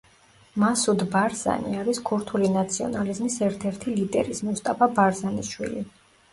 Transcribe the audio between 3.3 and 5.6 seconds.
ერთ-ერთი ლიდერის, მუსტაფა ბარზანის